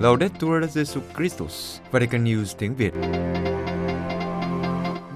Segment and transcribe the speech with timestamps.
[0.00, 2.92] Laudetur Jesu Christus, Vatican News tiếng Việt.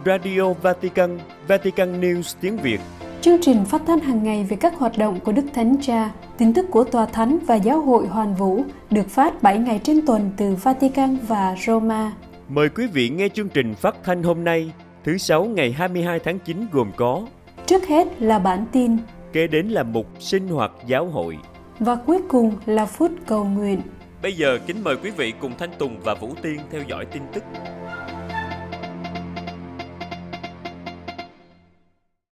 [0.07, 2.81] Radio Vatican, Vatican News tiếng Việt.
[3.21, 6.55] Chương trình phát thanh hàng ngày về các hoạt động của Đức Thánh Cha, tin
[6.55, 10.31] tức của Tòa Thánh và Giáo hội Hoàn Vũ được phát 7 ngày trên tuần
[10.37, 12.13] từ Vatican và Roma.
[12.49, 14.73] Mời quý vị nghe chương trình phát thanh hôm nay,
[15.05, 17.23] thứ Sáu ngày 22 tháng 9 gồm có
[17.67, 18.97] Trước hết là bản tin
[19.35, 21.39] Kế đến là mục sinh hoạt giáo hội
[21.79, 23.81] và cuối cùng là phút cầu nguyện.
[24.23, 27.23] Bây giờ kính mời quý vị cùng Thanh Tùng và Vũ Tiên theo dõi tin
[27.33, 27.45] tức.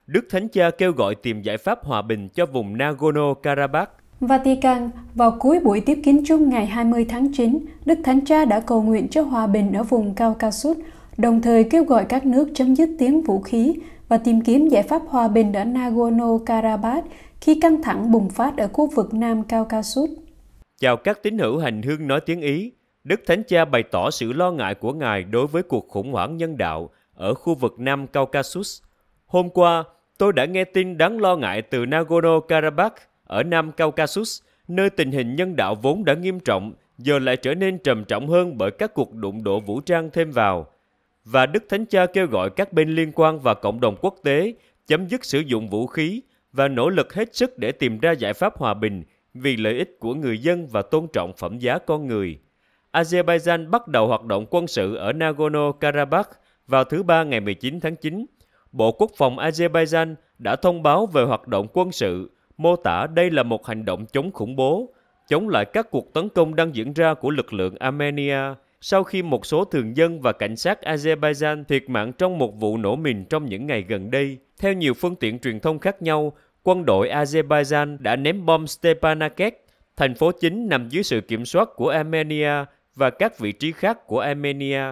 [0.06, 3.86] Đức Thánh Cha kêu gọi tìm giải pháp hòa bình cho vùng Nagorno-Karabakh.
[4.20, 8.60] Vatican, vào cuối buổi tiếp kiến chung ngày 20 tháng 9, Đức Thánh Cha đã
[8.60, 10.78] cầu nguyện cho hòa bình ở vùng Caucasus,
[11.16, 13.74] đồng thời kêu gọi các nước chấm dứt tiếng vũ khí
[14.12, 17.02] và tìm kiếm giải pháp hòa bình ở Nagorno-Karabakh
[17.40, 20.10] khi căng thẳng bùng phát ở khu vực Nam Caucasus.
[20.80, 22.72] Chào các tín hữu hành hương nói tiếng Ý.
[23.04, 26.36] Đức Thánh Cha bày tỏ sự lo ngại của Ngài đối với cuộc khủng hoảng
[26.36, 28.82] nhân đạo ở khu vực Nam Caucasus.
[29.26, 29.84] Hôm qua,
[30.18, 35.36] tôi đã nghe tin đáng lo ngại từ Nagorno-Karabakh ở Nam Caucasus, nơi tình hình
[35.36, 38.94] nhân đạo vốn đã nghiêm trọng, giờ lại trở nên trầm trọng hơn bởi các
[38.94, 40.66] cuộc đụng độ vũ trang thêm vào.
[41.24, 44.54] Và Đức Thánh Cha kêu gọi các bên liên quan và cộng đồng quốc tế
[44.86, 48.32] chấm dứt sử dụng vũ khí và nỗ lực hết sức để tìm ra giải
[48.32, 49.02] pháp hòa bình
[49.34, 52.38] vì lợi ích của người dân và tôn trọng phẩm giá con người.
[52.92, 56.24] Azerbaijan bắt đầu hoạt động quân sự ở Nagorno-Karabakh
[56.66, 58.26] vào thứ Ba ngày 19 tháng 9.
[58.72, 63.30] Bộ Quốc phòng Azerbaijan đã thông báo về hoạt động quân sự, mô tả đây
[63.30, 64.94] là một hành động chống khủng bố,
[65.28, 69.22] chống lại các cuộc tấn công đang diễn ra của lực lượng Armenia sau khi
[69.22, 73.24] một số thường dân và cảnh sát Azerbaijan thiệt mạng trong một vụ nổ mìn
[73.24, 74.38] trong những ngày gần đây.
[74.60, 79.54] Theo nhiều phương tiện truyền thông khác nhau, quân đội Azerbaijan đã ném bom Stepanakert,
[79.96, 84.06] thành phố chính nằm dưới sự kiểm soát của Armenia và các vị trí khác
[84.06, 84.82] của Armenia.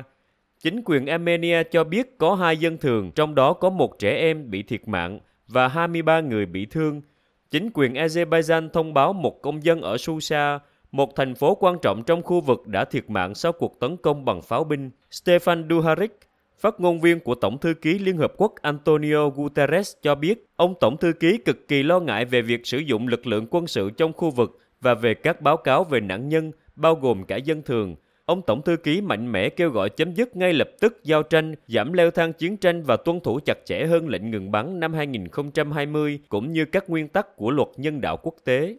[0.62, 4.50] Chính quyền Armenia cho biết có hai dân thường, trong đó có một trẻ em
[4.50, 7.02] bị thiệt mạng và 23 người bị thương.
[7.50, 10.58] Chính quyền Azerbaijan thông báo một công dân ở Susa,
[10.92, 14.24] một thành phố quan trọng trong khu vực đã thiệt mạng sau cuộc tấn công
[14.24, 14.90] bằng pháo binh.
[15.10, 16.18] Stefan Duharik,
[16.58, 20.74] phát ngôn viên của Tổng thư ký Liên Hợp Quốc Antonio Guterres cho biết, ông
[20.80, 23.90] Tổng thư ký cực kỳ lo ngại về việc sử dụng lực lượng quân sự
[23.90, 27.62] trong khu vực và về các báo cáo về nạn nhân, bao gồm cả dân
[27.62, 27.96] thường.
[28.24, 31.54] Ông Tổng thư ký mạnh mẽ kêu gọi chấm dứt ngay lập tức giao tranh,
[31.68, 34.94] giảm leo thang chiến tranh và tuân thủ chặt chẽ hơn lệnh ngừng bắn năm
[34.94, 38.76] 2020 cũng như các nguyên tắc của luật nhân đạo quốc tế.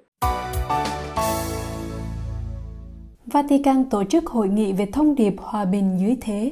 [3.32, 6.52] Vatican tổ chức hội nghị về thông điệp hòa bình dưới thế.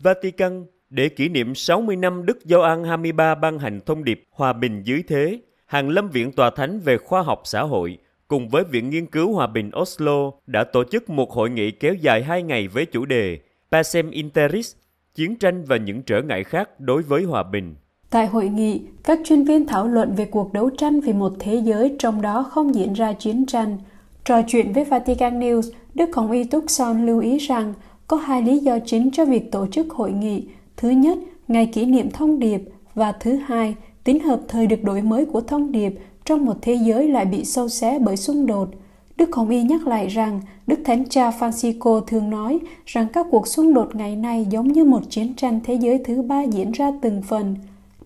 [0.00, 4.82] Vatican để kỷ niệm 60 năm Đức Gioan 23 ban hành thông điệp Hòa bình
[4.84, 7.98] dưới thế, Hàng Lâm Viện Tòa Thánh về Khoa học Xã hội
[8.28, 11.94] cùng với Viện Nghiên cứu Hòa bình Oslo đã tổ chức một hội nghị kéo
[11.94, 13.38] dài 2 ngày với chủ đề
[13.70, 14.74] Pacem Interis,
[15.14, 17.74] chiến tranh và những trở ngại khác đối với hòa bình.
[18.10, 21.54] Tại hội nghị, các chuyên viên thảo luận về cuộc đấu tranh vì một thế
[21.54, 23.78] giới trong đó không diễn ra chiến tranh.
[24.24, 25.62] Trò chuyện với Vatican News,
[25.94, 27.74] Đức Hồng Y Túc Son lưu ý rằng
[28.08, 30.46] có hai lý do chính cho việc tổ chức hội nghị.
[30.76, 31.18] Thứ nhất,
[31.48, 32.62] ngày kỷ niệm thông điệp
[32.94, 33.74] và thứ hai,
[34.04, 37.44] tính hợp thời được đổi mới của thông điệp trong một thế giới lại bị
[37.44, 38.68] sâu xé bởi xung đột.
[39.16, 43.48] Đức Hồng Y nhắc lại rằng Đức Thánh Cha Francisco thường nói rằng các cuộc
[43.48, 46.92] xung đột ngày nay giống như một chiến tranh thế giới thứ ba diễn ra
[47.02, 47.56] từng phần.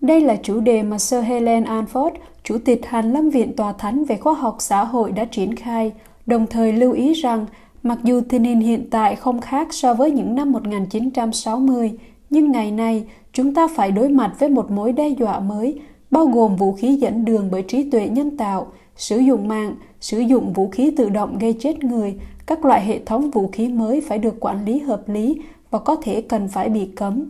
[0.01, 2.11] Đây là chủ đề mà Sir Helen Alford,
[2.43, 5.91] Chủ tịch Hàn Lâm Viện Tòa Thánh về Khoa học Xã hội đã triển khai,
[6.29, 7.45] đồng thời lưu ý rằng
[7.83, 11.91] mặc dù tình hình hiện tại không khác so với những năm 1960,
[12.29, 15.79] nhưng ngày nay chúng ta phải đối mặt với một mối đe dọa mới
[16.11, 20.19] bao gồm vũ khí dẫn đường bởi trí tuệ nhân tạo, sử dụng mạng, sử
[20.19, 24.01] dụng vũ khí tự động gây chết người, các loại hệ thống vũ khí mới
[24.01, 25.41] phải được quản lý hợp lý
[25.71, 27.25] và có thể cần phải bị cấm.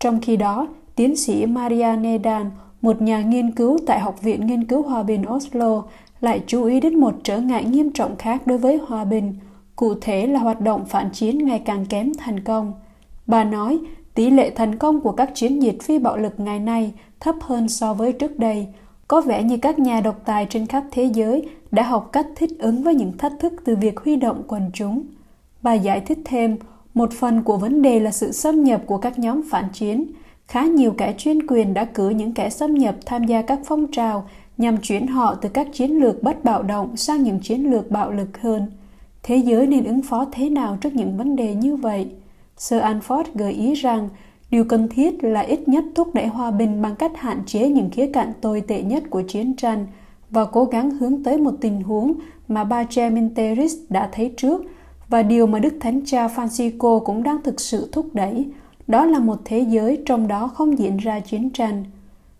[0.00, 0.66] Trong khi đó,
[0.96, 2.50] tiến sĩ Maria Nedan,
[2.82, 5.82] một nhà nghiên cứu tại Học viện Nghiên cứu Hòa bình Oslo,
[6.20, 9.34] lại chú ý đến một trở ngại nghiêm trọng khác đối với hòa bình,
[9.76, 12.72] cụ thể là hoạt động phản chiến ngày càng kém thành công.
[13.26, 13.78] Bà nói,
[14.14, 17.68] tỷ lệ thành công của các chiến dịch phi bạo lực ngày nay thấp hơn
[17.68, 18.66] so với trước đây.
[19.08, 22.50] Có vẻ như các nhà độc tài trên khắp thế giới đã học cách thích
[22.58, 25.02] ứng với những thách thức từ việc huy động quần chúng.
[25.62, 26.56] Bà giải thích thêm,
[26.94, 30.06] một phần của vấn đề là sự xâm nhập của các nhóm phản chiến.
[30.46, 33.86] Khá nhiều kẻ chuyên quyền đã cử những kẻ xâm nhập tham gia các phong
[33.92, 37.90] trào nhằm chuyển họ từ các chiến lược bất bạo động sang những chiến lược
[37.90, 38.66] bạo lực hơn.
[39.22, 42.10] Thế giới nên ứng phó thế nào trước những vấn đề như vậy?
[42.56, 44.08] Sir Anford gợi ý rằng
[44.50, 47.90] Điều cần thiết là ít nhất thúc đẩy hòa bình bằng cách hạn chế những
[47.90, 49.86] khía cạnh tồi tệ nhất của chiến tranh
[50.30, 52.12] và cố gắng hướng tới một tình huống
[52.48, 54.62] mà ba Geminteris đã thấy trước
[55.08, 58.46] và điều mà Đức Thánh Cha Francisco cũng đang thực sự thúc đẩy,
[58.86, 61.84] đó là một thế giới trong đó không diễn ra chiến tranh.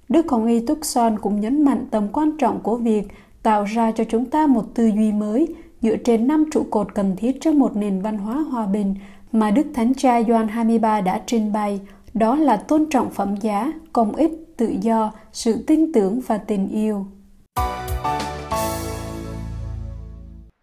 [0.09, 3.03] Đức Hồng Y Tucson cũng nhấn mạnh tầm quan trọng của việc
[3.43, 7.17] tạo ra cho chúng ta một tư duy mới dựa trên năm trụ cột cần
[7.17, 8.95] thiết cho một nền văn hóa hòa bình
[9.33, 11.81] mà Đức Thánh Cha Gioan 23 đã trình bày,
[12.15, 16.69] đó là tôn trọng phẩm giá, công ích, tự do, sự tin tưởng và tình
[16.69, 17.07] yêu.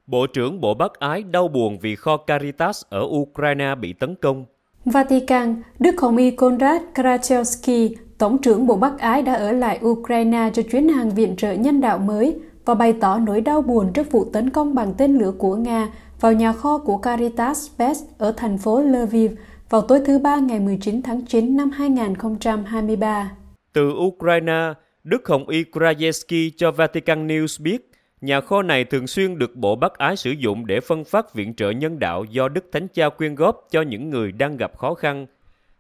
[0.08, 4.46] Bộ trưởng Bộ Bắc Ái đau buồn vì kho Caritas ở Ukraine bị tấn công.
[4.86, 10.50] Vatican, Đức Hồng Y Konrad Krachowski, Tổng trưởng Bộ Bắc Ái đã ở lại Ukraine
[10.54, 12.36] cho chuyến hàng viện trợ nhân đạo mới
[12.66, 15.90] và bày tỏ nỗi đau buồn trước vụ tấn công bằng tên lửa của Nga
[16.20, 19.32] vào nhà kho của Caritas Best ở thành phố Lviv
[19.70, 23.32] vào tối thứ Ba ngày 19 tháng 9 năm 2023.
[23.74, 24.74] Từ Ukraine,
[25.04, 27.92] Đức Hồng Y Krajewski cho Vatican News biết
[28.22, 31.54] Nhà kho này thường xuyên được Bộ Bắc Ái sử dụng để phân phát viện
[31.54, 34.94] trợ nhân đạo do Đức Thánh Cha quyên góp cho những người đang gặp khó
[34.94, 35.26] khăn.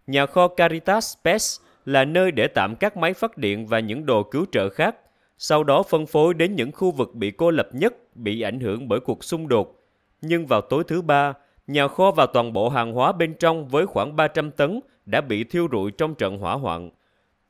[0.07, 4.24] Nhà kho Caritas Best là nơi để tạm các máy phát điện và những đồ
[4.24, 4.95] cứu trợ khác,
[5.38, 8.88] sau đó phân phối đến những khu vực bị cô lập nhất, bị ảnh hưởng
[8.88, 9.80] bởi cuộc xung đột.
[10.21, 11.33] Nhưng vào tối thứ ba,
[11.68, 15.44] nhà kho và toàn bộ hàng hóa bên trong với khoảng 300 tấn đã bị
[15.44, 16.89] thiêu rụi trong trận hỏa hoạn.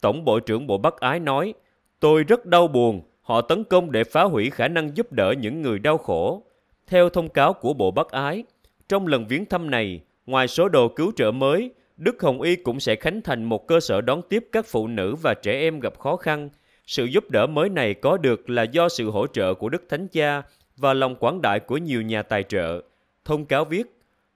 [0.02, 1.54] Tổng Bộ trưởng Bộ Bắc Ái nói,
[2.00, 5.62] Tôi rất đau buồn Họ tấn công để phá hủy khả năng giúp đỡ những
[5.62, 6.44] người đau khổ.
[6.88, 8.44] Theo thông cáo của Bộ Bắc Ái,
[8.90, 12.80] trong lần viếng thăm này, ngoài số đồ cứu trợ mới, Đức Hồng Y cũng
[12.80, 16.00] sẽ khánh thành một cơ sở đón tiếp các phụ nữ và trẻ em gặp
[16.00, 16.50] khó khăn.
[16.86, 20.08] Sự giúp đỡ mới này có được là do sự hỗ trợ của Đức Thánh
[20.08, 20.42] Cha
[20.78, 22.82] và lòng quảng đại của nhiều nhà tài trợ.
[23.26, 23.84] Thông cáo viết,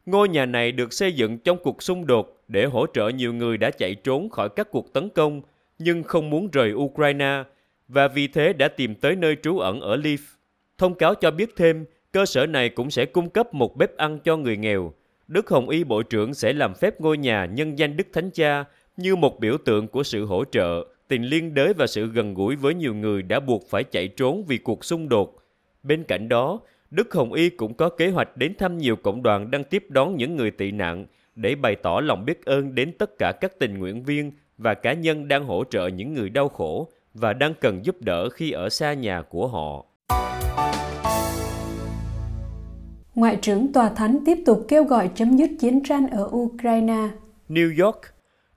[0.06, 3.58] ngôi nhà này được xây dựng trong cuộc xung đột để hỗ trợ nhiều người
[3.58, 5.42] đã chạy trốn khỏi các cuộc tấn công
[5.80, 7.44] nhưng không muốn rời Ukraine
[7.88, 10.22] và vì thế đã tìm tới nơi trú ẩn ở Lviv.
[10.78, 14.20] Thông cáo cho biết thêm, cơ sở này cũng sẽ cung cấp một bếp ăn
[14.20, 14.94] cho người nghèo.
[15.28, 18.66] Đức Hồng Y Bộ trưởng sẽ làm phép ngôi nhà nhân danh Đức Thánh Cha
[18.98, 22.56] như một biểu tượng của sự hỗ trợ, tình liên đới và sự gần gũi
[22.56, 25.36] với nhiều người đã buộc phải chạy trốn vì cuộc xung đột.
[25.84, 26.60] Bên cạnh đó,
[26.92, 30.16] Đức Hồng Y cũng có kế hoạch đến thăm nhiều cộng đoàn đang tiếp đón
[30.16, 33.80] những người tị nạn để bày tỏ lòng biết ơn đến tất cả các tình
[33.80, 37.86] nguyện viên và cá nhân đang hỗ trợ những người đau khổ và đang cần
[37.86, 39.86] giúp đỡ khi ở xa nhà của họ.
[43.18, 47.10] Ngoại trưởng Tòa Thánh tiếp tục kêu gọi chấm dứt chiến tranh ở Ukraine.
[47.50, 47.98] New York,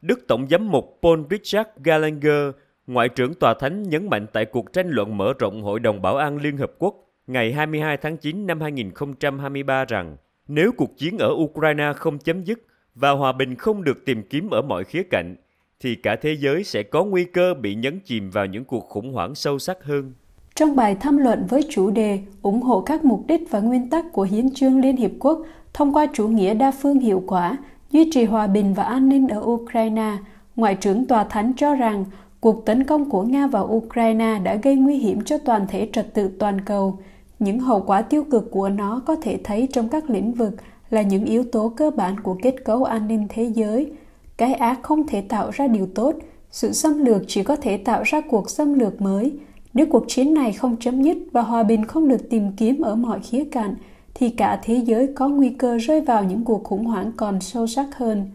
[0.03, 2.55] Đức Tổng giám mục Paul Richard Gallagher,
[2.87, 6.17] Ngoại trưởng Tòa Thánh nhấn mạnh tại cuộc tranh luận mở rộng Hội đồng Bảo
[6.17, 6.95] an Liên Hợp Quốc
[7.27, 10.17] ngày 22 tháng 9 năm 2023 rằng
[10.49, 12.61] nếu cuộc chiến ở Ukraine không chấm dứt
[12.95, 15.37] và hòa bình không được tìm kiếm ở mọi khía cạnh,
[15.81, 19.12] thì cả thế giới sẽ có nguy cơ bị nhấn chìm vào những cuộc khủng
[19.12, 20.12] hoảng sâu sắc hơn.
[20.55, 24.12] Trong bài tham luận với chủ đề ủng hộ các mục đích và nguyên tắc
[24.12, 25.43] của Hiến trương Liên Hiệp Quốc
[25.75, 27.56] thông qua chủ nghĩa đa phương hiệu quả,
[27.91, 30.17] duy trì hòa bình và an ninh ở Ukraine,
[30.56, 32.05] Ngoại trưởng Tòa Thánh cho rằng
[32.41, 36.14] cuộc tấn công của Nga vào Ukraine đã gây nguy hiểm cho toàn thể trật
[36.14, 36.99] tự toàn cầu.
[37.38, 40.55] Những hậu quả tiêu cực của nó có thể thấy trong các lĩnh vực
[40.91, 43.93] là những yếu tố cơ bản của kết cấu an ninh thế giới–
[44.41, 46.14] cái ác không thể tạo ra điều tốt,
[46.50, 49.32] sự xâm lược chỉ có thể tạo ra cuộc xâm lược mới.
[49.75, 52.95] Nếu cuộc chiến này không chấm dứt và hòa bình không được tìm kiếm ở
[52.95, 53.75] mọi khía cạnh,
[54.15, 57.67] thì cả thế giới có nguy cơ rơi vào những cuộc khủng hoảng còn sâu
[57.67, 58.31] sắc hơn.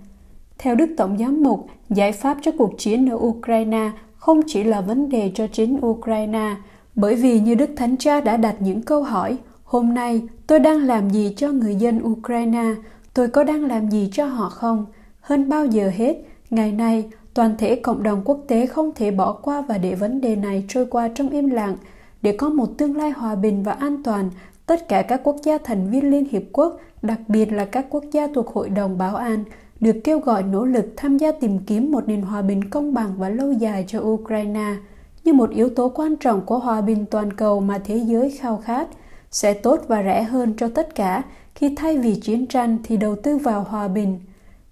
[0.57, 4.81] Theo Đức Tổng giám mục, giải pháp cho cuộc chiến ở Ukraine không chỉ là
[4.81, 6.55] vấn đề cho chính Ukraine,
[6.95, 10.77] bởi vì như Đức Thánh Cha đã đặt những câu hỏi, hôm nay tôi đang
[10.77, 12.75] làm gì cho người dân Ukraine,
[13.13, 14.85] tôi có đang làm gì cho họ không?
[15.19, 16.17] Hơn bao giờ hết,
[16.49, 20.21] ngày nay, toàn thể cộng đồng quốc tế không thể bỏ qua và để vấn
[20.21, 21.77] đề này trôi qua trong im lặng.
[22.21, 24.29] Để có một tương lai hòa bình và an toàn,
[24.65, 28.03] tất cả các quốc gia thành viên Liên Hiệp Quốc, đặc biệt là các quốc
[28.11, 29.43] gia thuộc Hội đồng Bảo an,
[29.79, 33.13] được kêu gọi nỗ lực tham gia tìm kiếm một nền hòa bình công bằng
[33.17, 34.75] và lâu dài cho Ukraine.
[35.23, 38.57] Như một yếu tố quan trọng của hòa bình toàn cầu mà thế giới khao
[38.57, 38.87] khát
[39.31, 41.23] sẽ tốt và rẻ hơn cho tất cả.
[41.55, 44.19] Khi thay vì chiến tranh thì đầu tư vào hòa bình.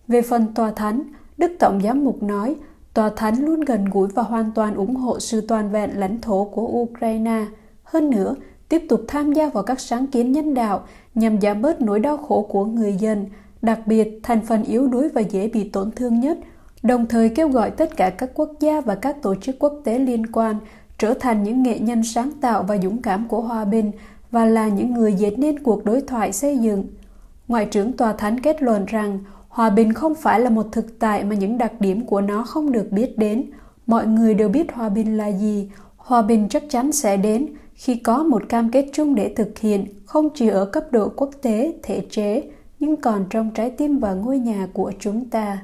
[0.07, 1.01] Về phần tòa thánh,
[1.43, 2.55] Đức Tổng giám mục nói,
[2.93, 6.43] tòa thánh luôn gần gũi và hoàn toàn ủng hộ sự toàn vẹn lãnh thổ
[6.45, 7.45] của Ukraine.
[7.83, 8.35] Hơn nữa,
[8.69, 10.83] tiếp tục tham gia vào các sáng kiến nhân đạo
[11.15, 13.25] nhằm giảm bớt nỗi đau khổ của người dân,
[13.61, 16.37] đặc biệt thành phần yếu đuối và dễ bị tổn thương nhất,
[16.83, 19.99] đồng thời kêu gọi tất cả các quốc gia và các tổ chức quốc tế
[19.99, 20.55] liên quan
[20.97, 23.91] trở thành những nghệ nhân sáng tạo và dũng cảm của hòa bình
[24.31, 26.87] và là những người dệt nên cuộc đối thoại xây dựng.
[27.47, 29.19] Ngoại trưởng Tòa Thánh kết luận rằng
[29.53, 32.71] Hòa bình không phải là một thực tại mà những đặc điểm của nó không
[32.71, 33.51] được biết đến.
[33.85, 35.71] Mọi người đều biết hòa bình là gì.
[35.97, 39.85] Hòa bình chắc chắn sẽ đến, khi có một cam kết chung để thực hiện
[40.05, 42.43] không chỉ ở cấp độ quốc tế, thể chế,
[42.79, 45.57] nhưng còn trong trái tim và ngôi nhà của chúng ta.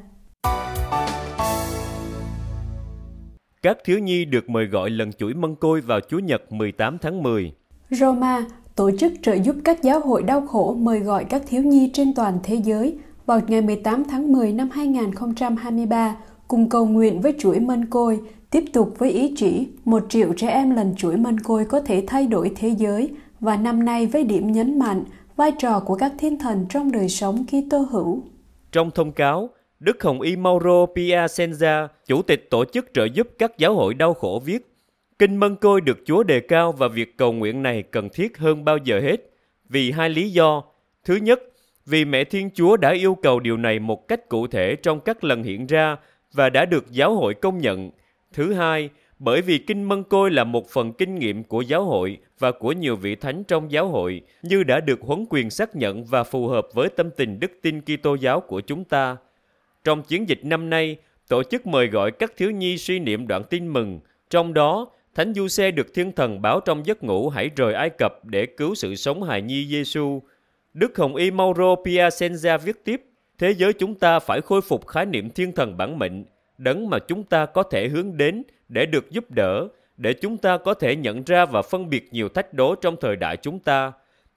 [3.61, 7.23] Các thiếu nhi được mời gọi lần chuỗi mân côi vào Chủ nhật 18 tháng
[7.23, 7.53] 10.
[7.89, 11.91] Roma, tổ chức trợ giúp các giáo hội đau khổ mời gọi các thiếu nhi
[11.93, 12.97] trên toàn thế giới
[13.29, 16.15] vào ngày 18 tháng 10 năm 2023
[16.47, 18.19] cùng cầu nguyện với chuỗi mân côi,
[18.51, 22.03] tiếp tục với ý chỉ một triệu trẻ em lần chuỗi mân côi có thể
[22.07, 23.09] thay đổi thế giới
[23.39, 25.03] và năm nay với điểm nhấn mạnh
[25.35, 28.23] vai trò của các thiên thần trong đời sống Kitô hữu.
[28.71, 33.57] Trong thông cáo, Đức Hồng Y Mauro Piacenza, chủ tịch tổ chức trợ giúp các
[33.57, 34.75] giáo hội đau khổ viết,
[35.19, 38.65] Kinh Mân Côi được Chúa đề cao và việc cầu nguyện này cần thiết hơn
[38.65, 39.31] bao giờ hết,
[39.69, 40.63] vì hai lý do.
[41.03, 41.39] Thứ nhất,
[41.89, 45.23] vì mẹ Thiên Chúa đã yêu cầu điều này một cách cụ thể trong các
[45.23, 45.97] lần hiện ra
[46.33, 47.91] và đã được giáo hội công nhận.
[48.33, 52.17] Thứ hai, bởi vì Kinh Mân Côi là một phần kinh nghiệm của giáo hội
[52.39, 56.05] và của nhiều vị thánh trong giáo hội, như đã được huấn quyền xác nhận
[56.05, 59.17] và phù hợp với tâm tình đức tin Kitô giáo của chúng ta.
[59.83, 63.43] Trong chiến dịch năm nay, tổ chức mời gọi các thiếu nhi suy niệm đoạn
[63.43, 67.49] tin mừng, trong đó Thánh Du Xe được thiên thần báo trong giấc ngủ hãy
[67.55, 70.21] rời Ai Cập để cứu sự sống hài nhi Giêsu.
[70.73, 73.05] Đức Hồng Y Mauro Piacenza viết tiếp,
[73.37, 76.25] thế giới chúng ta phải khôi phục khái niệm thiên thần bản mệnh,
[76.57, 80.57] đấng mà chúng ta có thể hướng đến để được giúp đỡ, để chúng ta
[80.57, 83.91] có thể nhận ra và phân biệt nhiều thách đố trong thời đại chúng ta.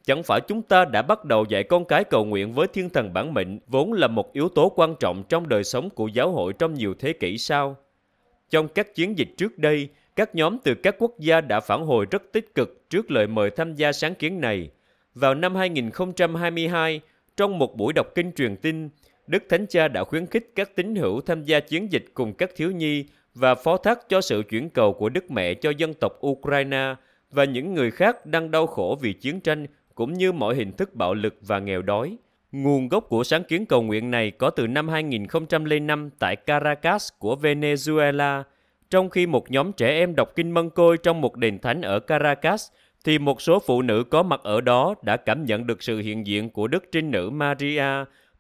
[0.05, 3.13] Chẳng phải chúng ta đã bắt đầu dạy con cái cầu nguyện với thiên thần
[3.13, 6.53] bản mệnh vốn là một yếu tố quan trọng trong đời sống của giáo hội
[6.53, 7.77] trong nhiều thế kỷ sao?
[8.51, 12.07] Trong các chiến dịch trước đây, các nhóm từ các quốc gia đã phản hồi
[12.11, 14.71] rất tích cực trước lời mời tham gia sáng kiến này.
[15.15, 17.01] Vào năm 2022,
[17.37, 18.89] trong một buổi đọc kinh truyền tin,
[19.27, 22.51] Đức Thánh Cha đã khuyến khích các tín hữu tham gia chiến dịch cùng các
[22.57, 23.05] thiếu nhi
[23.35, 26.95] và phó thác cho sự chuyển cầu của Đức Mẹ cho dân tộc Ukraine
[27.31, 30.95] và những người khác đang đau khổ vì chiến tranh cũng như mọi hình thức
[30.95, 32.17] bạo lực và nghèo đói.
[32.53, 37.37] Nguồn gốc của sáng kiến cầu nguyện này có từ năm 2005 tại Caracas của
[37.43, 38.43] Venezuela.
[38.91, 42.01] Trong khi một nhóm trẻ em đọc kinh mân côi trong một đền thánh ở
[42.01, 42.69] Caracas,
[43.05, 46.27] thì một số phụ nữ có mặt ở đó đã cảm nhận được sự hiện
[46.27, 47.85] diện của Đức Trinh Nữ Maria.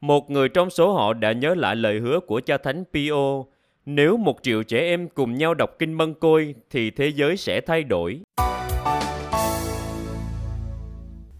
[0.00, 3.45] Một người trong số họ đã nhớ lại lời hứa của cha thánh Pio.
[3.87, 7.61] Nếu một triệu trẻ em cùng nhau đọc kinh mân côi thì thế giới sẽ
[7.61, 8.21] thay đổi.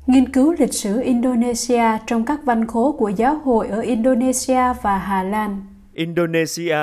[0.07, 4.99] Nghiên cứu lịch sử Indonesia trong các văn khố của giáo hội ở Indonesia và
[4.99, 5.67] Hà Lan.
[5.95, 6.77] Indonesia,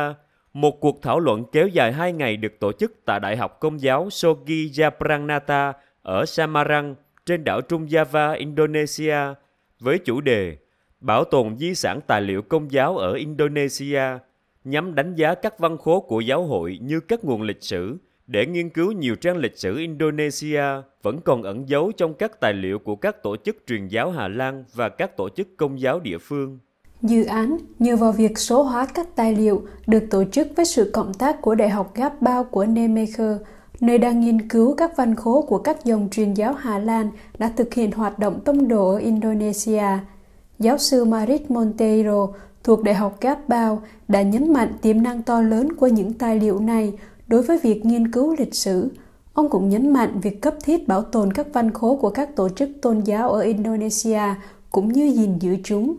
[0.53, 3.81] một cuộc thảo luận kéo dài 2 ngày được tổ chức tại Đại học Công
[3.81, 9.17] giáo Sogi Japranata ở Samarang trên đảo Trung Java, Indonesia
[9.79, 10.57] với chủ đề
[10.99, 14.03] Bảo tồn di sản tài liệu công giáo ở Indonesia
[14.63, 18.45] nhằm đánh giá các văn khố của giáo hội như các nguồn lịch sử để
[18.45, 20.63] nghiên cứu nhiều trang lịch sử Indonesia
[21.03, 24.27] vẫn còn ẩn giấu trong các tài liệu của các tổ chức truyền giáo Hà
[24.27, 26.59] Lan và các tổ chức công giáo địa phương.
[27.01, 30.89] Dự án nhờ vào việc số hóa các tài liệu được tổ chức với sự
[30.93, 33.37] cộng tác của Đại học Gap Bao của Nijmegen,
[33.81, 37.51] nơi đang nghiên cứu các văn khố của các dòng truyền giáo Hà Lan đã
[37.55, 39.85] thực hiện hoạt động tông đồ ở Indonesia.
[40.59, 42.27] Giáo sư Marit Monteiro
[42.63, 46.59] thuộc Đại học Gapao đã nhấn mạnh tiềm năng to lớn của những tài liệu
[46.59, 46.93] này
[47.29, 48.91] Đối với việc nghiên cứu lịch sử,
[49.33, 52.49] ông cũng nhấn mạnh việc cấp thiết bảo tồn các văn khố của các tổ
[52.49, 54.21] chức tôn giáo ở Indonesia
[54.71, 55.95] cũng như gìn giữ chúng.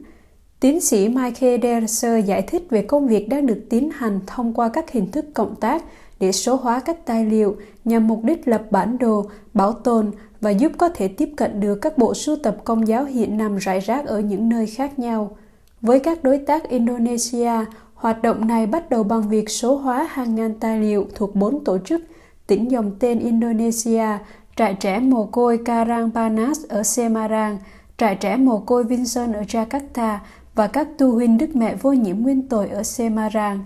[0.61, 4.69] Tiến sĩ Michael Derser giải thích về công việc đang được tiến hành thông qua
[4.69, 5.85] các hình thức cộng tác
[6.21, 10.11] để số hóa các tài liệu nhằm mục đích lập bản đồ, bảo tồn
[10.41, 13.57] và giúp có thể tiếp cận được các bộ sưu tập công giáo hiện nằm
[13.57, 15.37] rải rác ở những nơi khác nhau.
[15.81, 17.65] Với các đối tác Indonesia,
[18.01, 21.65] Hoạt động này bắt đầu bằng việc số hóa hàng ngàn tài liệu thuộc bốn
[21.65, 22.03] tổ chức
[22.47, 24.07] tỉnh dòng tên Indonesia,
[24.57, 27.59] trại trẻ mồ côi Karang Panas ở Semarang,
[27.99, 30.19] trại trẻ mồ côi Vinson ở Jakarta
[30.55, 33.65] và các tu huynh Đức Mẹ Vô Nhiễm Nguyên Tội ở Semarang.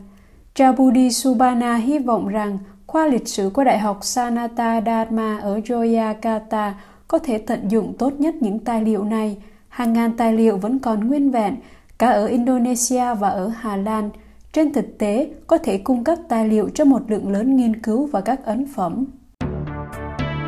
[0.55, 6.75] Jabudi Subana hy vọng rằng khoa lịch sử của Đại học Sanata Dharma ở Yogyakarta
[7.09, 9.37] có thể tận dụng tốt nhất những tài liệu này.
[9.69, 11.57] Hàng ngàn tài liệu vẫn còn nguyên vẹn,
[11.99, 14.11] cả ở Indonesia và ở Hà Lan–
[14.55, 18.09] trên thực tế có thể cung cấp tài liệu cho một lượng lớn nghiên cứu
[18.13, 19.05] và các ấn phẩm.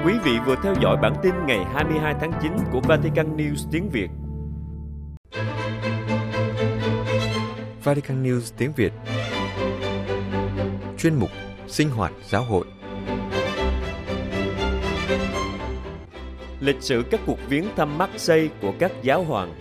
[0.06, 3.88] Quý vị vừa theo dõi bản tin ngày 22 tháng 9 của Vatican News tiếng
[3.90, 4.08] Việt.
[7.84, 8.92] Vatican News tiếng Việt
[10.98, 11.30] Chuyên mục
[11.68, 12.66] Sinh hoạt giáo hội
[16.60, 19.54] Lịch sử các cuộc viếng thăm Marseille của các giáo hoàng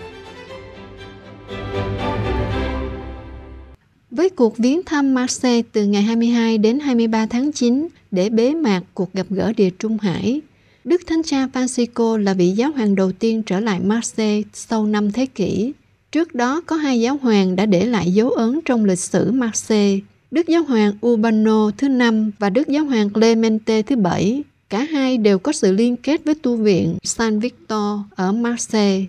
[4.16, 8.82] với cuộc viếng thăm Marseille từ ngày 22 đến 23 tháng 9 để bế mạc
[8.94, 10.42] cuộc gặp gỡ Địa Trung Hải.
[10.84, 15.12] Đức Thánh Cha Francisco là vị giáo hoàng đầu tiên trở lại Marseille sau năm
[15.12, 15.74] thế kỷ.
[16.12, 20.00] Trước đó có hai giáo hoàng đã để lại dấu ấn trong lịch sử Marseille,
[20.36, 24.44] Đức Giáo hoàng Urbano thứ năm và Đức Giáo hoàng Clemente thứ bảy.
[24.70, 29.06] Cả hai đều có sự liên kết với tu viện San Victor ở Marseille.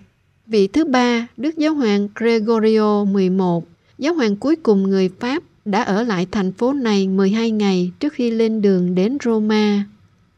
[0.47, 3.29] Vị thứ ba, Đức Giáo hoàng Gregorio XI,
[3.97, 8.13] giáo hoàng cuối cùng người Pháp đã ở lại thành phố này 12 ngày trước
[8.13, 9.83] khi lên đường đến Roma.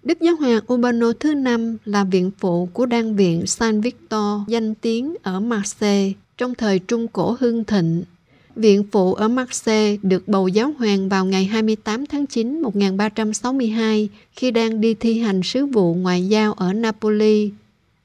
[0.03, 4.75] Đức Giáo hoàng Urbano thứ năm là viện phụ của đan viện San Victor danh
[4.75, 8.03] tiếng ở Marseille trong thời Trung Cổ hưng thịnh.
[8.55, 14.51] Viện phụ ở Marseille được bầu giáo hoàng vào ngày 28 tháng 9 1362 khi
[14.51, 17.51] đang đi thi hành sứ vụ ngoại giao ở Napoli.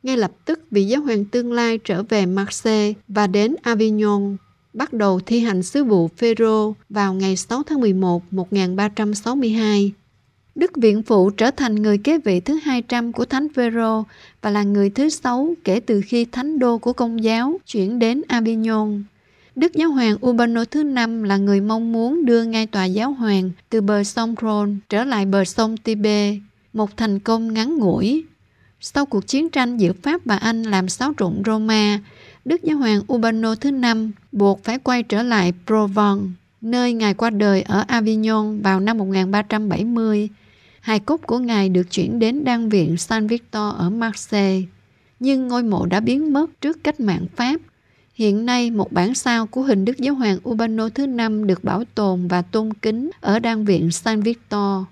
[0.02, 4.36] Ngay lập tức, vị giáo hoàng tương lai trở về Marseille và đến Avignon,
[4.72, 9.92] bắt đầu thi hành sứ vụ Phêrô vào ngày 6 tháng 11 1362.
[10.54, 14.04] Đức Viện Phụ trở thành người kế vị thứ 200 của Thánh Phêrô
[14.42, 18.22] và là người thứ sáu kể từ khi thánh đô của công giáo chuyển đến
[18.28, 19.02] Avignon.
[19.56, 23.50] Đức Giáo hoàng Urbano thứ năm là người mong muốn đưa ngai tòa giáo hoàng
[23.70, 26.36] từ bờ sông Rhône trở lại bờ sông Tibe,
[26.72, 28.24] một thành công ngắn ngủi.
[28.80, 32.00] Sau cuộc chiến tranh giữa Pháp và Anh làm xáo trộn Roma,
[32.44, 36.26] Đức Giáo hoàng Urbano thứ năm buộc phải quay trở lại Provence,
[36.60, 40.28] nơi Ngài qua đời ở Avignon vào năm 1370.
[40.80, 44.62] Hài cốt của Ngài được chuyển đến đan viện San Victor ở Marseille.
[45.20, 47.60] Nhưng ngôi mộ đã biến mất trước cách mạng Pháp
[48.14, 51.84] Hiện nay, một bản sao của hình Đức Giáo hoàng Urbano thứ năm được bảo
[51.94, 54.84] tồn và tôn kính ở đan viện San Victor.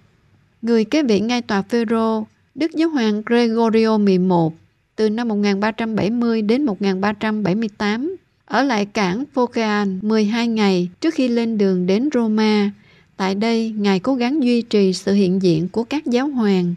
[0.62, 4.18] Người kế vị ngai tòa Phêrô, Đức Giáo hoàng Gregorio XI
[4.96, 11.86] từ năm 1370 đến 1378, ở lại cảng Phocaean 12 ngày trước khi lên đường
[11.86, 12.70] đến Roma.
[13.16, 16.74] Tại đây, Ngài cố gắng duy trì sự hiện diện của các giáo hoàng.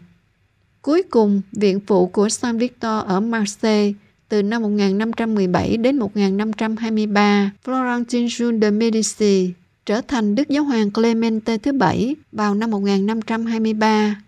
[0.82, 3.92] Cuối cùng, viện phụ của San Victor ở Marseille
[4.28, 9.50] từ năm 1517 đến 1523, Florentin Jules de Medici
[9.86, 14.22] trở thành Đức Giáo hoàng Clemente thứ bảy vào năm 1523.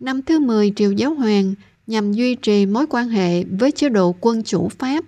[0.00, 1.54] Năm thứ 10 triều giáo hoàng
[1.86, 5.04] nhằm duy trì mối quan hệ với chế độ quân chủ Pháp,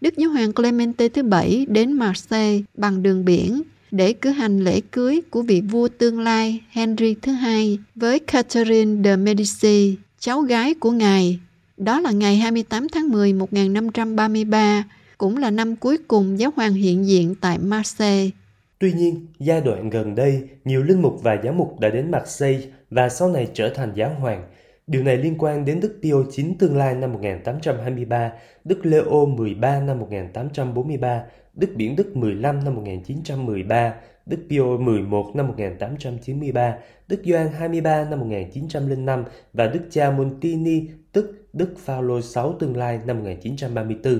[0.00, 4.80] Đức Giáo hoàng Clemente thứ bảy đến Marseille bằng đường biển để cử hành lễ
[4.80, 10.74] cưới của vị vua tương lai Henry thứ hai với Catherine de Medici, cháu gái
[10.74, 11.38] của ngài
[11.80, 14.84] đó là ngày 28 tháng 10 1533,
[15.18, 18.30] cũng là năm cuối cùng giáo hoàng hiện diện tại Marseille.
[18.78, 22.66] Tuy nhiên, giai đoạn gần đây, nhiều linh mục và giám mục đã đến Marseille
[22.90, 24.44] và sau này trở thành giáo hoàng.
[24.86, 28.32] Điều này liên quan đến Đức Pio IX tương lai năm 1823,
[28.64, 31.22] Đức Leo 13 năm 1843,
[31.54, 33.94] Đức Biển Đức 15 năm 1913,
[34.26, 36.76] Đức Pio 11 năm 1893,
[37.08, 43.00] Đức Doan 23 năm 1905 và Đức cha Montini tức Đức Phaolô 6 tương lai
[43.06, 44.18] năm 1934.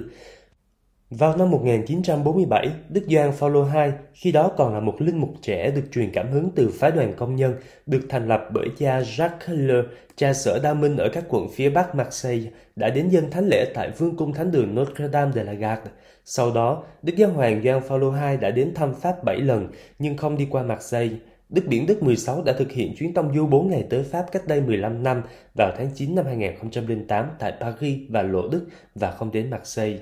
[1.10, 5.70] Vào năm 1947, Đức Gioan Phaolô II, khi đó còn là một linh mục trẻ
[5.70, 7.54] được truyền cảm hứng từ phái đoàn công nhân,
[7.86, 9.82] được thành lập bởi cha Jacques Le,
[10.16, 13.72] cha sở Đa Minh ở các quận phía bắc Marseille, đã đến dân thánh lễ
[13.74, 15.90] tại vương cung thánh đường Notre Dame de la Garde.
[16.24, 20.16] Sau đó, Đức Giáo hoàng Gioan Phaolô II đã đến thăm Pháp 7 lần nhưng
[20.16, 21.16] không đi qua Marseille.
[21.50, 24.46] Đức Biển Đức 16 đã thực hiện chuyến tông du 4 ngày tới Pháp cách
[24.46, 25.22] đây 15 năm
[25.58, 30.00] vào tháng 9 năm 2008 tại Paris và Lộ Đức và không đến Marseille.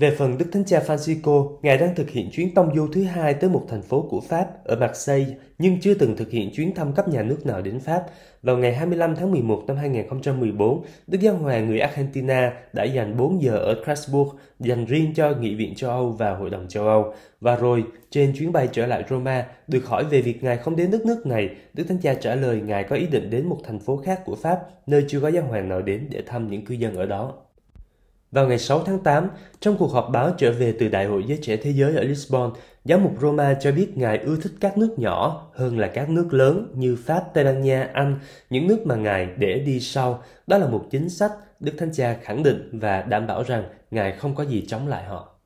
[0.00, 3.34] Về phần Đức Thánh Cha Francisco, Ngài đang thực hiện chuyến tông du thứ hai
[3.34, 6.92] tới một thành phố của Pháp ở Marseille, nhưng chưa từng thực hiện chuyến thăm
[6.92, 8.06] cấp nhà nước nào đến Pháp.
[8.42, 13.42] Vào ngày 25 tháng 11 năm 2014, Đức Giáo Hoàng người Argentina đã dành 4
[13.42, 14.30] giờ ở Strasbourg
[14.60, 17.14] dành riêng cho Nghị viện châu Âu và Hội đồng châu Âu.
[17.40, 20.90] Và rồi, trên chuyến bay trở lại Roma, được hỏi về việc Ngài không đến
[20.90, 23.78] đất nước này, Đức Thánh Cha trả lời Ngài có ý định đến một thành
[23.78, 26.74] phố khác của Pháp, nơi chưa có giáo hoàng nào đến để thăm những cư
[26.74, 27.34] dân ở đó.
[28.32, 29.28] Vào ngày 6 tháng 8,
[29.60, 32.52] trong cuộc họp báo trở về từ Đại hội Giới Trẻ Thế Giới ở Lisbon,
[32.84, 36.28] Giám mục Roma cho biết Ngài ưa thích các nước nhỏ hơn là các nước
[36.34, 38.18] lớn như Pháp, Tây Ban Nha, Anh,
[38.50, 40.22] những nước mà Ngài để đi sau.
[40.46, 44.12] Đó là một chính sách Đức Thánh Cha khẳng định và đảm bảo rằng Ngài
[44.12, 45.37] không có gì chống lại họ.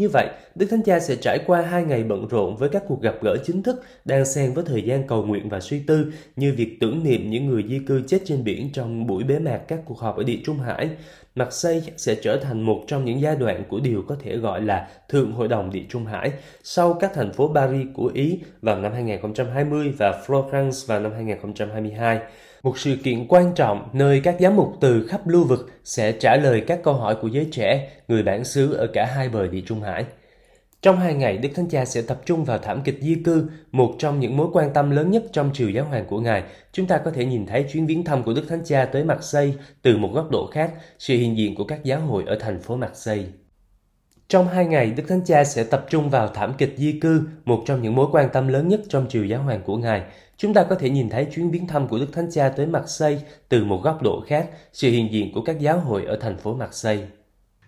[0.00, 3.02] Như vậy, Đức Thánh Cha sẽ trải qua hai ngày bận rộn với các cuộc
[3.02, 6.54] gặp gỡ chính thức đang xen với thời gian cầu nguyện và suy tư như
[6.56, 9.80] việc tưởng niệm những người di cư chết trên biển trong buổi bế mạc các
[9.84, 10.90] cuộc họp ở Địa Trung Hải.
[11.40, 14.88] Marseille sẽ trở thành một trong những giai đoạn của điều có thể gọi là
[15.08, 18.92] Thượng Hội đồng Địa Trung Hải sau các thành phố Paris của Ý vào năm
[18.92, 22.20] 2020 và Florence vào năm 2022
[22.62, 26.36] một sự kiện quan trọng nơi các giám mục từ khắp lưu vực sẽ trả
[26.36, 29.62] lời các câu hỏi của giới trẻ, người bản xứ ở cả hai bờ địa
[29.66, 30.04] Trung Hải.
[30.82, 33.94] Trong hai ngày, Đức Thánh Cha sẽ tập trung vào thảm kịch di cư, một
[33.98, 36.42] trong những mối quan tâm lớn nhất trong triều giáo hoàng của Ngài.
[36.72, 39.54] Chúng ta có thể nhìn thấy chuyến viếng thăm của Đức Thánh Cha tới Marseille
[39.82, 42.76] từ một góc độ khác, sự hiện diện của các giáo hội ở thành phố
[42.76, 43.28] Marseille.
[44.28, 47.62] Trong hai ngày, Đức Thánh Cha sẽ tập trung vào thảm kịch di cư, một
[47.66, 50.02] trong những mối quan tâm lớn nhất trong triều giáo hoàng của Ngài.
[50.36, 53.20] Chúng ta có thể nhìn thấy chuyến viếng thăm của Đức Thánh Cha tới Marseille
[53.48, 56.54] từ một góc độ khác, sự hiện diện của các giáo hội ở thành phố
[56.54, 57.06] Marseille.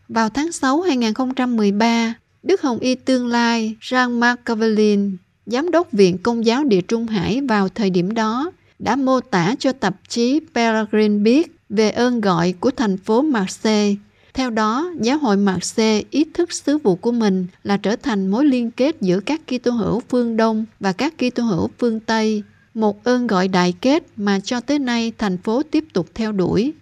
[0.08, 6.64] Vào tháng 6 2013, Đức Hồng Y tương lai Jean-Marc Giám đốc Viện Công giáo
[6.64, 11.56] Địa Trung Hải vào thời điểm đó, đã mô tả cho tạp chí Peregrine biết
[11.68, 13.94] về ơn gọi của thành phố Marseille.
[14.34, 18.44] Theo đó, giáo hội Marseille ý thức sứ vụ của mình là trở thành mối
[18.44, 22.42] liên kết giữa các Kitô hữu phương Đông và các Kitô hữu phương Tây,
[22.74, 26.72] một ơn gọi đại kết mà cho tới nay thành phố tiếp tục theo đuổi.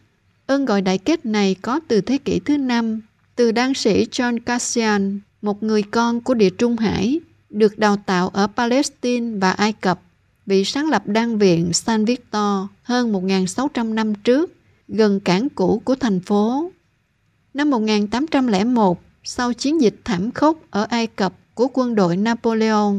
[0.46, 3.00] Ơn gọi đại kết này có từ thế kỷ thứ năm,
[3.36, 8.28] từ đan sĩ John Cassian một người con của Địa Trung Hải, được đào tạo
[8.28, 10.00] ở Palestine và Ai Cập,
[10.46, 14.52] vị sáng lập đan viện San Victor hơn 1.600 năm trước,
[14.88, 16.70] gần cảng cũ của thành phố.
[17.54, 22.94] Năm 1801, sau chiến dịch thảm khốc ở Ai Cập của quân đội Napoleon,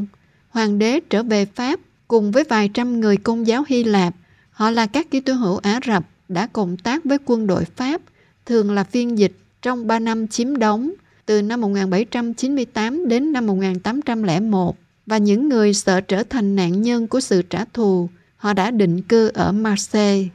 [0.48, 4.14] hoàng đế trở về Pháp cùng với vài trăm người công giáo Hy Lạp.
[4.50, 8.00] Họ là các Kitô hữu Ả Rập đã cộng tác với quân đội Pháp,
[8.46, 10.92] thường là phiên dịch trong 3 năm chiếm đóng
[11.26, 17.20] từ năm 1798 đến năm 1801 và những người sợ trở thành nạn nhân của
[17.20, 20.28] sự trả thù, họ đã định cư ở Marseille.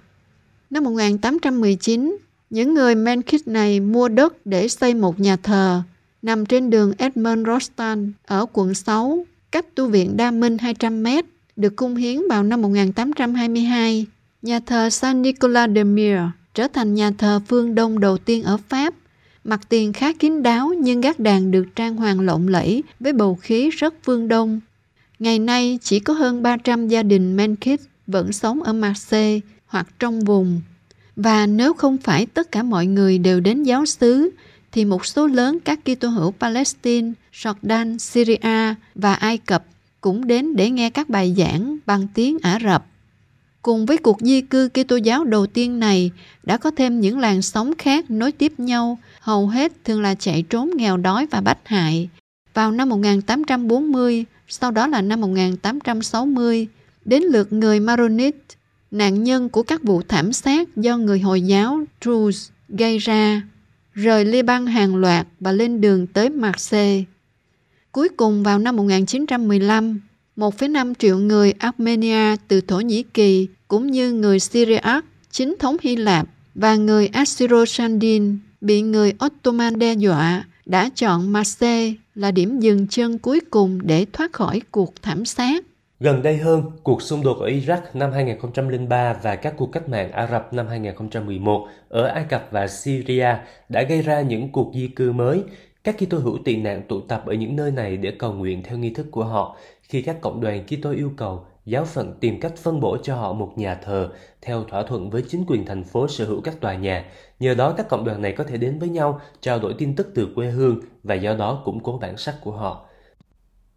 [0.69, 2.17] Năm 1819,
[2.49, 5.81] những người Menkit này mua đất để xây một nhà thờ
[6.21, 11.25] nằm trên đường Edmond Rostand ở quận 6, cách tu viện Đa Minh 200 mét,
[11.55, 14.05] được cung hiến vào năm 1822.
[14.41, 18.57] Nhà thờ Saint Nicolas de Mire trở thành nhà thờ phương Đông đầu tiên ở
[18.69, 18.93] Pháp
[19.47, 23.35] Mặt tiền khá kín đáo nhưng gác đàn được trang hoàng lộng lẫy với bầu
[23.35, 24.59] khí rất phương đông.
[25.19, 30.19] Ngày nay chỉ có hơn 300 gia đình Menkit vẫn sống ở Marseille hoặc trong
[30.19, 30.61] vùng.
[31.15, 34.29] Và nếu không phải tất cả mọi người đều đến giáo xứ,
[34.71, 39.65] thì một số lớn các Kitô hữu Palestine, Jordan, Syria và Ai Cập
[40.01, 42.85] cũng đến để nghe các bài giảng bằng tiếng Ả Rập.
[43.61, 46.11] Cùng với cuộc di cư Kitô giáo đầu tiên này,
[46.43, 50.43] đã có thêm những làn sóng khác nối tiếp nhau, hầu hết thường là chạy
[50.49, 52.09] trốn nghèo đói và bách hại.
[52.53, 56.67] Vào năm 1840, sau đó là năm 1860,
[57.05, 58.35] đến lượt người Maronit,
[58.91, 63.41] nạn nhân của các vụ thảm sát do người Hồi giáo Druze gây ra,
[63.93, 67.03] rời Liban hàng loạt và lên đường tới Marseille.
[67.91, 69.99] Cuối cùng vào năm 1915,
[70.37, 75.95] 1,5 triệu người Armenia từ Thổ Nhĩ Kỳ cũng như người Syriac, chính thống Hy
[75.95, 82.87] Lạp và người Assyro-Sandin bị người Ottoman đe dọa đã chọn Marseille là điểm dừng
[82.87, 85.63] chân cuối cùng để thoát khỏi cuộc thảm sát.
[85.99, 90.11] Gần đây hơn, cuộc xung đột ở Iraq năm 2003 và các cuộc cách mạng
[90.11, 93.35] Ả Rập năm 2011 ở Ai Cập và Syria
[93.69, 95.43] đã gây ra những cuộc di cư mới.
[95.83, 98.77] Các Kitô hữu tị nạn tụ tập ở những nơi này để cầu nguyện theo
[98.77, 99.57] nghi thức của họ.
[99.89, 103.33] Khi các cộng đoàn Kitô yêu cầu, giáo phận tìm cách phân bổ cho họ
[103.33, 104.09] một nhà thờ
[104.41, 107.05] theo thỏa thuận với chính quyền thành phố sở hữu các tòa nhà.
[107.39, 110.07] Nhờ đó các cộng đoàn này có thể đến với nhau, trao đổi tin tức
[110.15, 112.85] từ quê hương và do đó củng cố bản sắc của họ.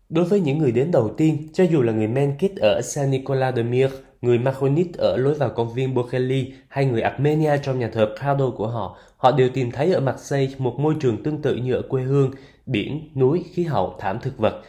[0.09, 3.53] Đối với những người đến đầu tiên, cho dù là người Menkit ở San Nicola
[3.53, 3.90] de Mir,
[4.23, 8.51] người Maronit ở lối vào công viên Bokheli hay người Armenia trong nhà thờ Prado
[8.51, 11.83] của họ, họ đều tìm thấy ở Marseille một môi trường tương tự như ở
[11.88, 12.31] quê hương,
[12.66, 14.62] biển, núi, khí hậu, thảm thực vật,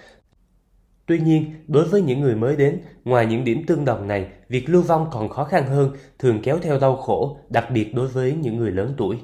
[1.12, 4.70] Tuy nhiên, đối với những người mới đến, ngoài những điểm tương đồng này, việc
[4.70, 8.36] lưu vong còn khó khăn hơn, thường kéo theo đau khổ, đặc biệt đối với
[8.42, 9.18] những người lớn tuổi.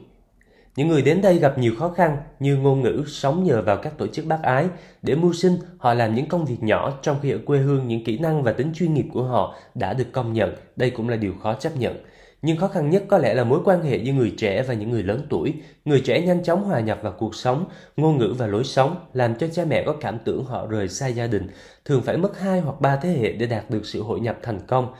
[0.76, 3.98] Những người đến đây gặp nhiều khó khăn như ngôn ngữ, sống nhờ vào các
[3.98, 4.68] tổ chức bác ái.
[5.02, 8.04] Để mưu sinh, họ làm những công việc nhỏ trong khi ở quê hương những
[8.04, 10.56] kỹ năng và tính chuyên nghiệp của họ đã được công nhận.
[10.76, 11.96] Đây cũng là điều khó chấp nhận.
[12.42, 14.90] Nhưng khó khăn nhất có lẽ là mối quan hệ giữa người trẻ và những
[14.90, 15.54] người lớn tuổi.
[15.86, 17.66] Người trẻ nhanh chóng hòa nhập vào cuộc sống,
[17.98, 21.08] ngôn ngữ và lối sống, làm cho cha mẹ có cảm tưởng họ rời xa
[21.08, 21.48] gia đình,
[21.86, 24.60] thường phải mất hai hoặc ba thế hệ để đạt được sự hội nhập thành
[24.68, 24.94] công.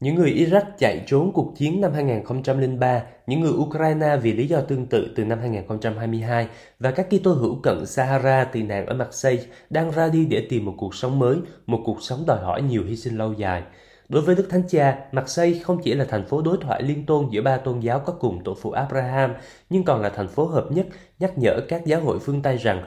[0.00, 4.60] Những người Iraq chạy trốn cuộc chiến năm 2003, những người Ukraine vì lý do
[4.60, 6.48] tương tự từ năm 2022
[6.78, 10.64] và các Kitô hữu cận Sahara tị nạn ở Marseille đang ra đi để tìm
[10.64, 13.62] một cuộc sống mới, một cuộc sống đòi hỏi nhiều hy sinh lâu dài.
[14.08, 17.28] Đối với Đức Thánh Cha, Marseille không chỉ là thành phố đối thoại liên tôn
[17.30, 19.34] giữa ba tôn giáo có cùng tổ phụ Abraham,
[19.70, 20.86] nhưng còn là thành phố hợp nhất,
[21.18, 22.82] nhắc nhở các giáo hội phương Tây rằng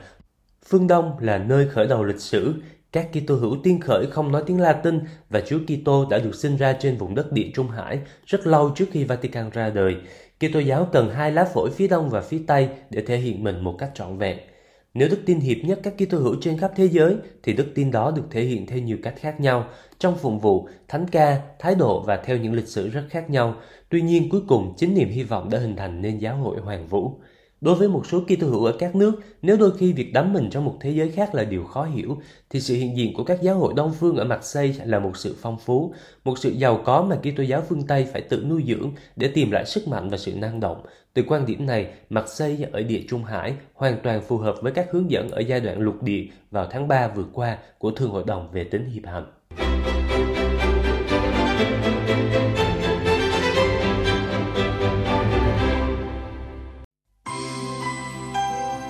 [0.66, 2.54] phương Đông là nơi khởi đầu lịch sử,
[2.92, 6.58] các Kitô hữu tiên khởi không nói tiếng Latin và Chúa Kitô đã được sinh
[6.58, 9.96] ra trên vùng đất Địa Trung Hải rất lâu trước khi Vatican ra đời.
[10.40, 13.64] Kitô giáo cần hai lá phổi phía đông và phía tây để thể hiện mình
[13.64, 14.38] một cách trọn vẹn.
[14.94, 17.92] Nếu đức tin hiệp nhất các Kitô hữu trên khắp thế giới thì đức tin
[17.92, 19.66] đó được thể hiện theo nhiều cách khác nhau,
[20.02, 23.56] trong phụng vụ, thánh ca, thái độ và theo những lịch sử rất khác nhau.
[23.90, 26.88] Tuy nhiên cuối cùng chính niềm hy vọng đã hình thành nên giáo hội Hoàng
[26.88, 27.20] Vũ.
[27.62, 29.12] Đối với một số Kitô hữu ở các nước,
[29.42, 32.18] nếu đôi khi việc đắm mình trong một thế giới khác là điều khó hiểu,
[32.50, 35.36] thì sự hiện diện của các giáo hội Đông phương ở Marseille là một sự
[35.42, 38.92] phong phú, một sự giàu có mà Kitô giáo phương Tây phải tự nuôi dưỡng
[39.16, 40.82] để tìm lại sức mạnh và sự năng động.
[41.14, 44.88] Từ quan điểm này, Marseille ở địa Trung Hải hoàn toàn phù hợp với các
[44.92, 48.24] hướng dẫn ở giai đoạn lục địa vào tháng 3 vừa qua của Thương hội
[48.28, 49.41] đồng về tính hiệp hành.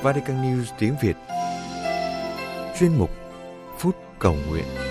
[0.04, 1.16] Vatican News tiếng Việt.
[2.80, 3.10] Chuyên mục
[3.78, 4.91] Phút Cầu Nguyện.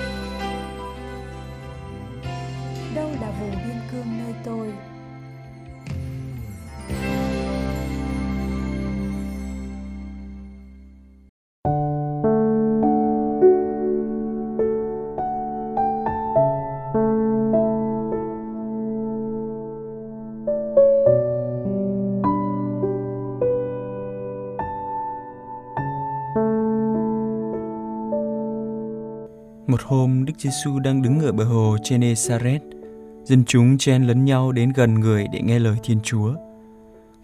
[30.61, 32.63] Giêsu đang đứng ở bờ hồ Genesaret.
[33.25, 36.35] Dân chúng chen lấn nhau đến gần người để nghe lời Thiên Chúa.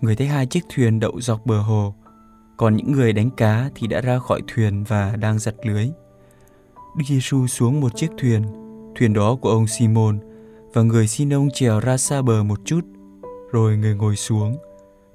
[0.01, 1.95] Người thấy hai chiếc thuyền đậu dọc bờ hồ,
[2.57, 5.89] còn những người đánh cá thì đã ra khỏi thuyền và đang giặt lưới.
[6.97, 8.43] Đức Giêsu xuống một chiếc thuyền,
[8.97, 10.19] thuyền đó của ông Simon,
[10.73, 12.81] và người xin ông trèo ra xa bờ một chút,
[13.53, 14.57] rồi người ngồi xuống,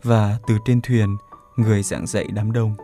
[0.03, 1.17] và từ trên thuyền,
[1.55, 2.75] người giảng dạy đám đông.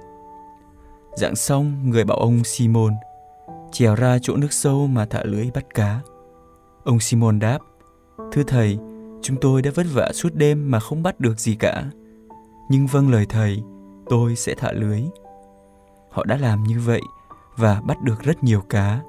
[1.15, 2.93] Giảng xong, người bảo ông Simon–
[3.72, 6.00] trèo ra chỗ nước sâu mà thả lưới bắt cá.
[6.84, 7.60] Ông Simon đáp,
[8.32, 8.78] Thưa Thầy,
[9.22, 11.84] chúng tôi đã vất vả suốt đêm mà không bắt được gì cả.
[12.70, 13.64] Nhưng vâng lời Thầy,
[14.10, 15.02] tôi sẽ thả lưới.
[16.10, 17.02] Họ đã làm như vậy
[17.58, 19.02] và bắt được rất nhiều cá,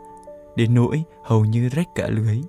[0.57, 2.41] đến nỗi hầu như rách cả lưới.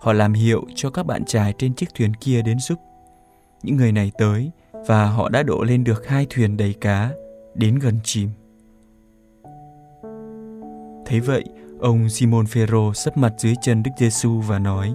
[0.00, 2.78] Họ làm hiệu cho các bạn trai trên chiếc thuyền kia đến giúp.
[3.62, 4.50] Những người này tới
[4.88, 7.10] và họ đã đổ lên được hai thuyền đầy cá,
[7.54, 8.28] đến gần chìm.
[11.10, 11.44] Thấy vậy,
[11.80, 14.94] ông Simon Phêrô sấp mặt dưới chân Đức Giêsu và nói: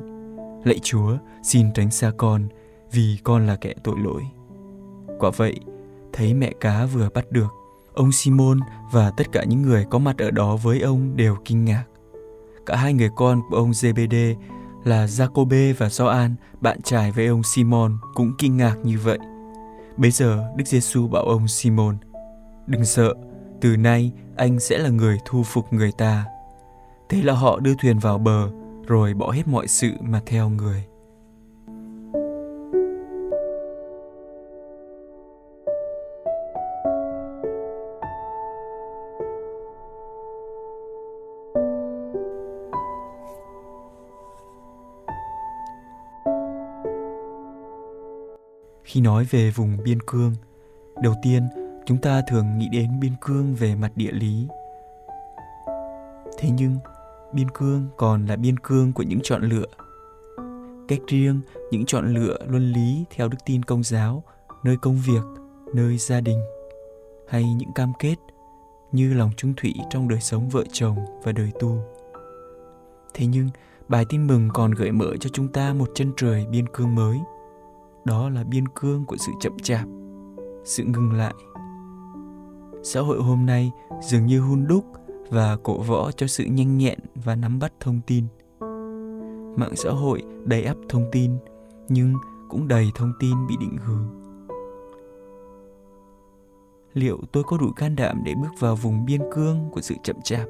[0.63, 2.47] Lạy Chúa, xin tránh xa con,
[2.91, 4.21] vì con là kẻ tội lỗi.
[5.19, 5.59] Quả vậy,
[6.13, 7.47] thấy mẹ cá vừa bắt được,
[7.93, 8.59] ông Simon
[8.91, 11.83] và tất cả những người có mặt ở đó với ông đều kinh ngạc.
[12.65, 14.35] Cả hai người con của ông Zebede
[14.83, 19.19] là Jacobe và Gioan, bạn trai với ông Simon cũng kinh ngạc như vậy.
[19.97, 21.97] Bây giờ Đức Giêsu bảo ông Simon:
[22.67, 23.13] "Đừng sợ,
[23.61, 26.25] từ nay anh sẽ là người thu phục người ta.
[27.09, 28.49] Thế là họ đưa thuyền vào bờ,
[28.87, 30.85] rồi bỏ hết mọi sự mà theo người.
[48.83, 50.33] Khi nói về vùng biên cương,
[51.01, 51.47] đầu tiên
[51.85, 54.47] chúng ta thường nghĩ đến biên cương về mặt địa lý.
[56.37, 56.77] Thế nhưng,
[57.33, 59.65] biên cương còn là biên cương của những chọn lựa.
[60.87, 64.23] Cách riêng những chọn lựa luân lý theo đức tin công giáo,
[64.63, 65.23] nơi công việc,
[65.73, 66.39] nơi gia đình,
[67.27, 68.15] hay những cam kết
[68.91, 71.77] như lòng trung thủy trong đời sống vợ chồng và đời tu.
[73.13, 73.49] Thế nhưng,
[73.87, 77.17] bài tin mừng còn gợi mở cho chúng ta một chân trời biên cương mới.
[78.05, 79.87] Đó là biên cương của sự chậm chạp,
[80.65, 81.33] sự ngừng lại
[82.85, 83.71] xã hội hôm nay
[84.01, 84.85] dường như hun đúc
[85.29, 88.25] và cổ võ cho sự nhanh nhẹn và nắm bắt thông tin.
[89.57, 91.31] Mạng xã hội đầy ắp thông tin,
[91.89, 92.13] nhưng
[92.49, 94.05] cũng đầy thông tin bị định hướng.
[96.93, 100.15] Liệu tôi có đủ can đảm để bước vào vùng biên cương của sự chậm
[100.23, 100.47] chạp?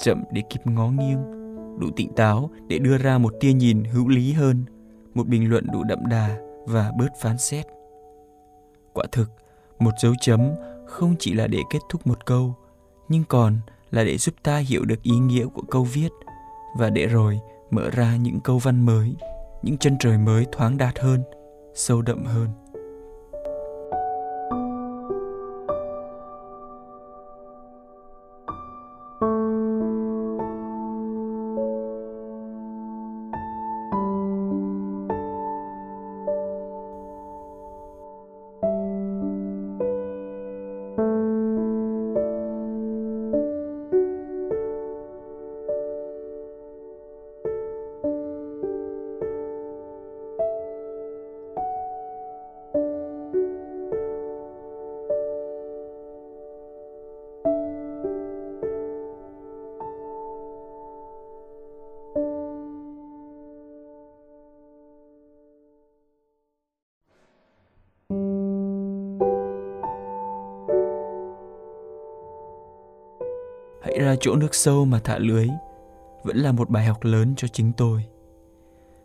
[0.00, 1.22] Chậm để kịp ngó nghiêng,
[1.80, 4.64] đủ tỉnh táo để đưa ra một tia nhìn hữu lý hơn,
[5.14, 7.66] một bình luận đủ đậm đà và bớt phán xét.
[8.92, 9.30] Quả thực,
[9.78, 10.40] một dấu chấm
[10.90, 12.54] không chỉ là để kết thúc một câu,
[13.08, 13.58] nhưng còn
[13.90, 16.08] là để giúp ta hiểu được ý nghĩa của câu viết
[16.78, 19.14] và để rồi mở ra những câu văn mới,
[19.62, 21.22] những chân trời mới thoáng đạt hơn,
[21.74, 22.48] sâu đậm hơn.
[74.20, 75.48] Chỗ nước sâu mà thả lưới
[76.22, 78.04] vẫn là một bài học lớn cho chính tôi.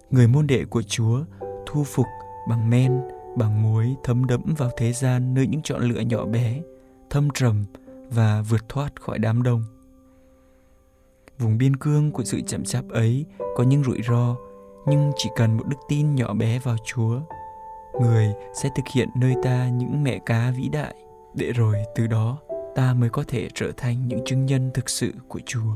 [0.09, 1.19] Người môn đệ của Chúa
[1.65, 2.05] thu phục
[2.49, 3.01] bằng men,
[3.35, 6.61] bằng muối thấm đẫm vào thế gian nơi những chọn lựa nhỏ bé,
[7.09, 7.65] thâm trầm
[8.09, 9.63] và vượt thoát khỏi đám đông.
[11.39, 13.25] Vùng biên cương của sự chậm chạp ấy
[13.55, 14.35] có những rủi ro,
[14.85, 17.19] nhưng chỉ cần một đức tin nhỏ bé vào Chúa,
[18.01, 20.95] người sẽ thực hiện nơi ta những mẹ cá vĩ đại,
[21.33, 22.37] để rồi từ đó
[22.75, 25.75] ta mới có thể trở thành những chứng nhân thực sự của Chúa.